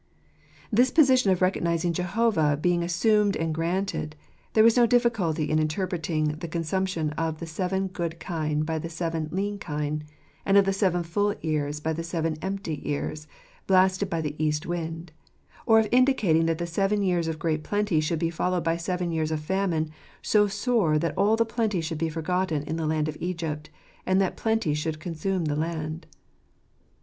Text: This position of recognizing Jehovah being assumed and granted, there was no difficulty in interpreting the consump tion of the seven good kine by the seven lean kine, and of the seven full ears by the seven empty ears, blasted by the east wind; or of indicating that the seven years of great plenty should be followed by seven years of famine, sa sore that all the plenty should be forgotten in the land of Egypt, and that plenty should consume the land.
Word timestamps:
This 0.71 0.89
position 0.89 1.29
of 1.29 1.43
recognizing 1.43 1.93
Jehovah 1.93 2.57
being 2.59 2.81
assumed 2.81 3.35
and 3.35 3.53
granted, 3.53 4.15
there 4.53 4.63
was 4.63 4.75
no 4.75 4.87
difficulty 4.87 5.47
in 5.51 5.59
interpreting 5.59 6.29
the 6.39 6.47
consump 6.47 6.87
tion 6.87 7.11
of 7.11 7.37
the 7.39 7.45
seven 7.45 7.85
good 7.85 8.19
kine 8.19 8.63
by 8.63 8.79
the 8.79 8.89
seven 8.89 9.29
lean 9.31 9.59
kine, 9.59 10.03
and 10.43 10.57
of 10.57 10.65
the 10.65 10.73
seven 10.73 11.03
full 11.03 11.35
ears 11.43 11.79
by 11.79 11.93
the 11.93 12.01
seven 12.01 12.35
empty 12.41 12.81
ears, 12.89 13.27
blasted 13.67 14.09
by 14.09 14.21
the 14.21 14.33
east 14.43 14.65
wind; 14.65 15.11
or 15.67 15.77
of 15.77 15.87
indicating 15.91 16.47
that 16.47 16.57
the 16.57 16.65
seven 16.65 17.03
years 17.03 17.27
of 17.27 17.37
great 17.37 17.61
plenty 17.63 17.99
should 17.99 18.17
be 18.17 18.31
followed 18.31 18.63
by 18.63 18.77
seven 18.77 19.11
years 19.11 19.29
of 19.29 19.39
famine, 19.39 19.91
sa 20.23 20.47
sore 20.47 20.97
that 20.97 21.13
all 21.15 21.35
the 21.35 21.45
plenty 21.45 21.79
should 21.79 21.99
be 21.99 22.09
forgotten 22.09 22.63
in 22.63 22.75
the 22.75 22.87
land 22.87 23.07
of 23.07 23.17
Egypt, 23.19 23.69
and 24.07 24.19
that 24.19 24.35
plenty 24.35 24.73
should 24.73 24.99
consume 24.99 25.45
the 25.45 25.55
land. 25.55 26.07